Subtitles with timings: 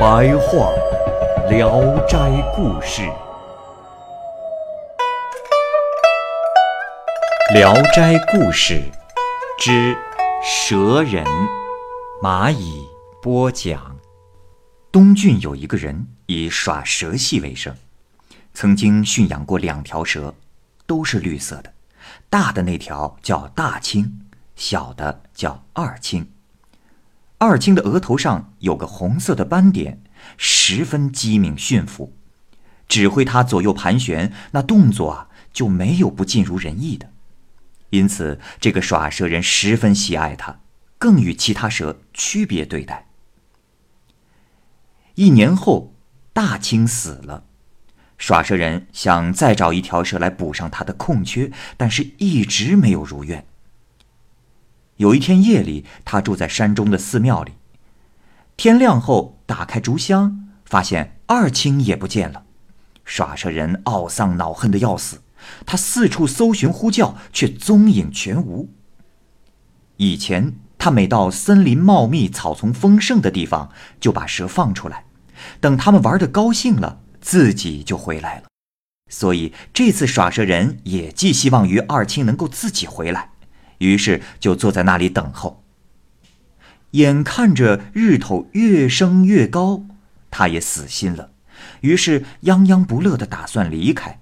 [0.00, 0.72] 白话
[1.50, 2.16] 《聊斋
[2.56, 3.02] 故事》。
[7.52, 8.80] 《聊斋故事》
[9.58, 9.94] 之
[10.42, 11.22] 蛇人，
[12.22, 12.88] 蚂蚁
[13.20, 13.94] 播讲。
[14.90, 17.76] 东郡有一个人以耍蛇戏为生，
[18.54, 20.34] 曾经驯养过两条蛇，
[20.86, 21.74] 都是绿色的，
[22.30, 24.22] 大的那条叫大青，
[24.56, 26.26] 小的叫二青。
[27.42, 30.02] 二青的额头上有个红色的斑点，
[30.36, 32.12] 十分机敏驯服，
[32.86, 37.10] 指挥他左右盘旋，那动作啊就没有不尽如人意的。
[37.88, 40.60] 因此，这个耍蛇人十分喜爱他，
[40.98, 43.06] 更与其他蛇区别对待。
[45.14, 45.94] 一年后，
[46.34, 47.44] 大青死了，
[48.18, 53.46] 耍蛇人想再找一条蛇来补上他的空缺，但是一直没有如愿。
[55.00, 57.52] 有一天夜里，他住在山中的寺庙里，
[58.58, 62.44] 天亮后打开竹箱，发现二青也不见了，
[63.02, 65.22] 耍蛇人懊丧恼恨的要死。
[65.64, 68.68] 他四处搜寻呼叫，却踪影全无。
[69.96, 75.06] 以前他每到森林茂密、草丛丰盛的地方，就把蛇放出来，
[75.60, 78.48] 等他们玩的高兴了，自己就回来了。
[79.08, 83.29] 所以这次耍蛇人也寄希望于二青能够自己回来，
[83.80, 85.62] 于是就坐在那里等候。
[86.92, 89.84] 眼看着日头越升越高，
[90.30, 91.30] 他也死心了，
[91.82, 94.20] 于是泱泱不乐的打算离开。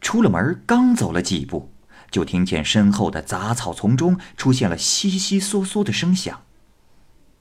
[0.00, 1.72] 出了门，刚走了几步，
[2.10, 6.42] 就听见身后的杂草丛中出现了悉悉嗦嗦的声响。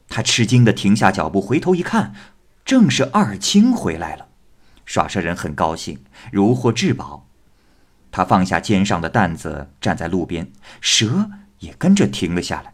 [0.08, 2.16] 他吃惊的停下脚步，回头一看，
[2.64, 4.30] 正是二青回来了。
[4.86, 6.00] 耍蛇人很高兴，
[6.32, 7.28] 如获至宝。
[8.16, 10.50] 他放下肩上的担子，站在路边，
[10.80, 12.74] 蛇也跟着停了下来。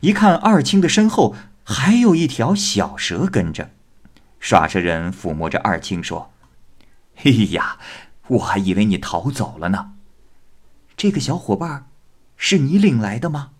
[0.00, 1.34] 一看二青的身后
[1.64, 3.70] 还有一条小蛇跟着，
[4.38, 6.34] 耍蛇人抚摸着二青说
[7.16, 7.78] ：“嘿呀！”
[8.28, 9.92] 我还以为你逃走了呢。
[10.94, 11.86] 这个小伙伴，
[12.36, 13.52] 是你领来的吗？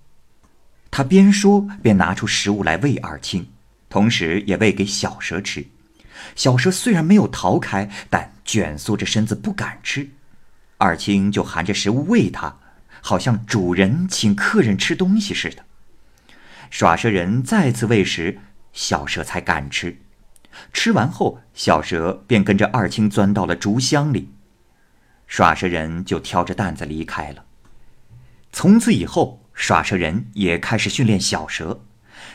[0.90, 3.48] 他边说边拿出食物来喂二青，
[3.88, 5.66] 同时也喂给小蛇吃。
[6.36, 10.10] 小蛇虽然没有逃开，但卷缩着身子不敢吃。
[10.80, 12.56] 二青就含着食物喂它，
[13.02, 15.64] 好像主人请客人吃东西似的。
[16.70, 18.38] 耍蛇人再次喂食，
[18.72, 20.00] 小蛇才敢吃。
[20.72, 24.32] 吃完后，小蛇便跟着二青钻到了竹箱里。
[25.26, 27.44] 耍蛇人就挑着担子离开了。
[28.50, 31.82] 从此以后，耍蛇人也开始训练小蛇。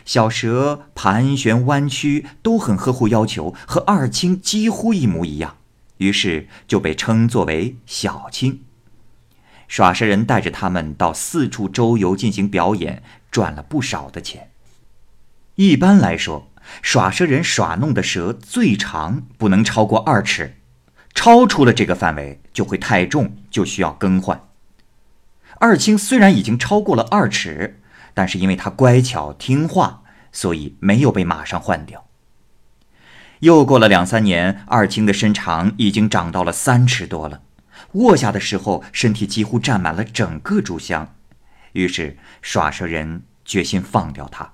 [0.06, 5.58] 小蛇盘旋弯曲都很合乎要求，和二青几乎一模一样，
[5.98, 8.62] 于是就被称作为小青。
[9.68, 13.02] 耍蛇人带着他们到四处周游进行表演，
[13.32, 14.52] 赚了不少的钱。
[15.56, 16.52] 一般来说，
[16.82, 20.58] 耍蛇人耍弄的蛇最长不能超过二尺。
[21.14, 24.50] 超出了这个范围就会太重，就需要更换。
[25.60, 27.80] 二青虽然已经超过了二尺，
[28.14, 30.04] 但是因为他乖巧听话，
[30.34, 32.06] 所以没有被马上换掉。
[33.40, 37.42] 又过了两三年，二青的身长已经长到了三尺多了，
[37.94, 41.16] 卧下的时候身体几乎占满了整个竹箱。
[41.74, 44.54] 于是耍蛇人决心放掉他。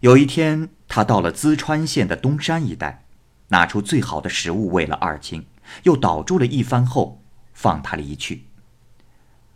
[0.00, 3.04] 有一天，他到了淄川县的东山一带。
[3.52, 5.44] 拿出最好的食物喂了二青，
[5.82, 7.20] 又祷祝了一番后，
[7.52, 8.46] 放他离去。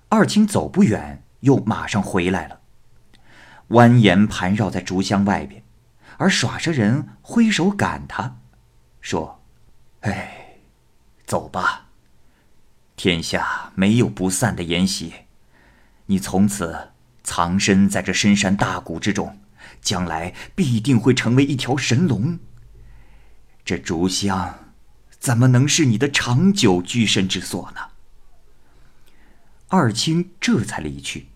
[0.09, 2.59] 二青走不远，又马上回来了，
[3.69, 5.63] 蜿蜒盘绕在竹箱外边，
[6.19, 8.39] 而耍蛇人挥手赶他，
[9.01, 9.43] 说
[10.01, 10.59] ：“哎，
[11.27, 11.89] 走吧，
[12.97, 15.13] 天下没有不散的筵席，
[16.07, 19.41] 你从此藏身在这深山大谷之中，
[19.81, 22.39] 将来必定会成为一条神龙。”
[23.65, 24.73] 这竹香，
[25.19, 27.81] 怎么能是你的长久居身之所呢？
[29.69, 31.29] 二青这才离去，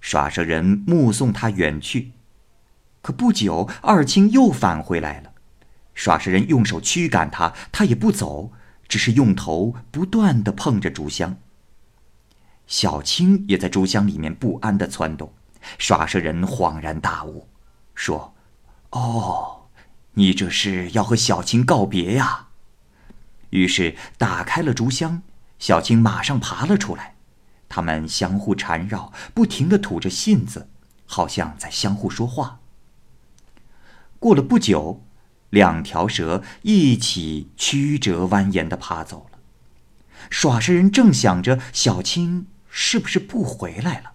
[0.00, 2.12] 耍蛇人目送他远去。
[3.06, 5.30] 可不久，二青又返回来了，
[5.94, 8.50] 耍蛇人用手驱赶他，他也不走，
[8.88, 11.36] 只是用头不断的碰着竹香。
[12.66, 15.32] 小青也在竹箱里面不安的窜动，
[15.78, 17.46] 耍蛇人恍然大悟，
[17.94, 18.34] 说
[18.90, 19.68] ：“哦，
[20.14, 22.48] 你这是要和小青告别呀？”
[23.50, 25.22] 于是打开了竹箱，
[25.60, 27.14] 小青马上爬了出来。
[27.68, 30.68] 他们相互缠绕，不停地吐着信子，
[31.06, 32.58] 好像在相互说话。
[34.18, 35.04] 过了不久，
[35.50, 39.38] 两条蛇一起曲折蜿蜒地爬走了。
[40.30, 44.12] 耍蛇人正想着小青是不是不回来了，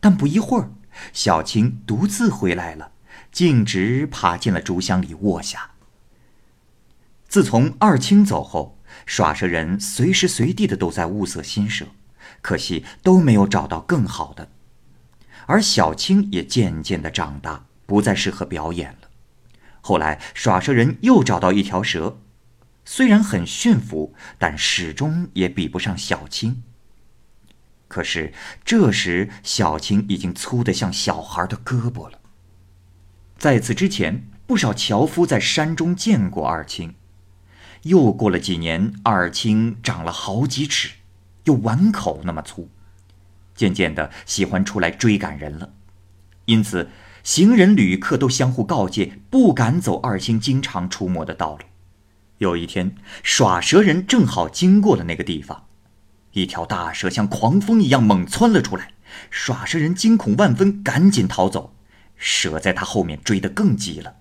[0.00, 0.70] 但不一会儿，
[1.12, 2.92] 小青独自回来了，
[3.30, 5.72] 径直爬进了竹箱里卧下。
[7.28, 11.86] 自从二青走后，耍蛇人随时随地的都在物色新蛇，
[12.40, 14.48] 可惜都没有找到更好的。
[15.46, 19.08] 而小青也渐渐的长大，不再适合表演了。
[19.80, 22.18] 后来，耍蛇人又找到一条蛇。
[22.84, 26.62] 虽然很驯服，但始终也比不上小青。
[27.88, 28.32] 可是
[28.64, 32.18] 这时，小青已经粗得像小孩的胳膊了。
[33.38, 36.94] 在此之前，不少樵夫在山中见过二青。
[37.82, 40.94] 又过了几年，二青长了好几尺，
[41.44, 42.68] 有碗口那么粗，
[43.54, 45.72] 渐渐的喜欢出来追赶人了。
[46.46, 46.90] 因此，
[47.26, 51.64] 行人、旅客都相互告诫，不敢走二青经常出没的道路。
[52.38, 52.94] 有一天，
[53.24, 55.64] 耍蛇人正好经过了那个地方，
[56.34, 58.92] 一条大蛇像狂风一样猛窜了出来。
[59.28, 61.74] 耍蛇人惊恐万分，赶紧逃走。
[62.14, 64.18] 蛇在他后面追得更急了。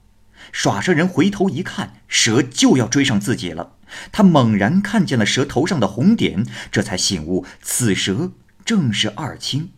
[0.51, 3.73] 耍蛇人回头一看，蛇就要追上自己了。
[4.11, 8.31] 他猛然看见了蛇头上的红点，这才醒悟，此蛇
[8.65, 9.69] 正是二青。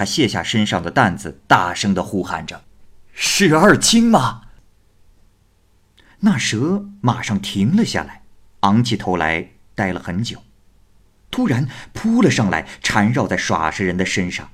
[0.00, 2.64] 他卸下身上的担子，大声地呼喊着
[3.12, 4.44] ：“是二青吗？”
[6.20, 8.22] 那蛇马上停了下来，
[8.60, 10.42] 昂起头来，呆了很久，
[11.30, 14.48] 突然扑了上来，缠绕在耍蛇人的身上，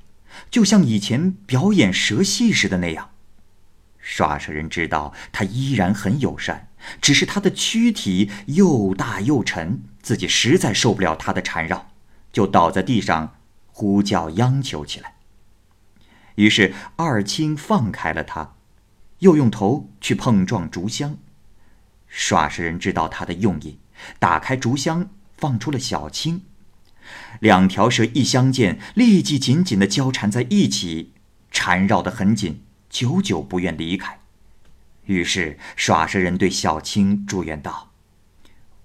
[0.51, 3.11] 就像以前表演蛇戏时的那样。
[4.01, 6.71] 耍蛇人知道他依然很友善，
[7.01, 11.93] 只是他的躯体又大又沉，自己实在受不了他的缠绕，
[12.33, 13.37] 就倒在地上
[13.69, 15.13] 呼叫央求起来。
[16.37, 18.55] 于是二青放开了他，
[19.19, 21.19] 又用头去碰撞竹箱。
[22.07, 23.79] 耍蛇人知道他的用意，
[24.19, 26.43] 打开竹箱，放出了小青。
[27.41, 31.13] 两条蛇一相见，立即紧紧地交缠在一起，
[31.51, 34.21] 缠绕得很紧，久久不愿离开。
[35.05, 37.93] 于是耍蛇人对小青祝愿道：“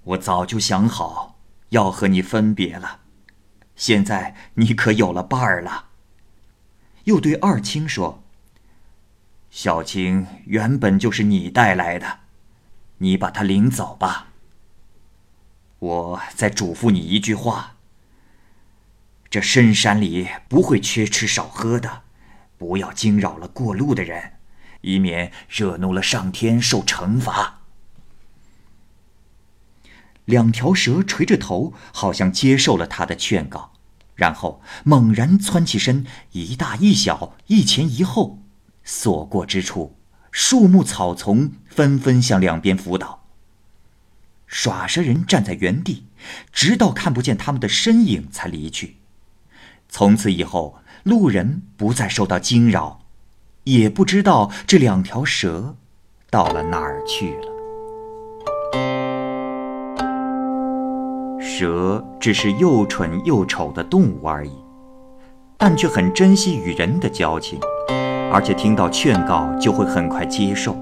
[0.03, 1.39] 我早就想好
[1.69, 3.00] 要和你分别了，
[3.75, 5.88] 现在你可有了伴儿了。”
[7.06, 8.24] 又对二青说
[9.50, 12.19] ：“小青原本就是你带来的。”
[13.00, 14.27] 你把他领走吧。
[15.80, 17.77] 我再嘱咐你一句话：
[19.27, 22.03] 这深山里不会缺吃少喝的，
[22.59, 24.33] 不要惊扰了过路的人，
[24.81, 27.62] 以免惹怒了上天受惩罚。
[30.25, 33.71] 两条蛇垂着头，好像接受了他的劝告，
[34.22, 38.38] 然后猛然窜起身，一大一小，一前一后，
[38.84, 39.98] 所过之处。
[40.30, 43.24] 树木草丛纷纷向两边伏倒。
[44.46, 46.06] 耍蛇人站在原地，
[46.52, 48.98] 直到看不见他们的身影才离去。
[49.90, 53.01] 从此以后，路人不再受到惊扰，
[53.63, 55.78] 也不知道这两条蛇
[56.30, 57.61] 到了哪儿去了。
[61.62, 64.51] 蛇只是又蠢又丑的动物而已，
[65.60, 67.60] 但却很珍惜与人的交情。
[68.34, 70.75] 而且听到劝告就会很快接受。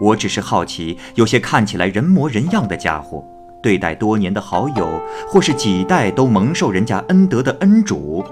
[0.00, 3.22] 我只是好奇，有些看起来人模人样的家伙，
[3.62, 4.88] 对待多年的好友，
[5.28, 8.24] 或是几代都蒙受人家恩德的恩主，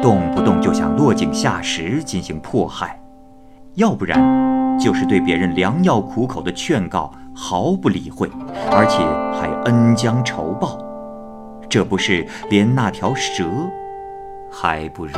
[0.00, 2.98] 动不动就想落井下石进行迫害，
[3.74, 4.18] 要不然
[4.78, 8.30] 就是对别人良药苦口的劝告毫不理会，
[8.70, 8.98] 而且
[9.38, 10.78] 还恩将仇报，
[11.68, 13.44] 这不是连那条蛇
[14.50, 15.12] 还不如？